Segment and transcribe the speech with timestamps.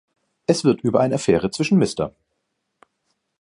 [0.47, 2.11] Es wird über eine Affäre zwischen Mr.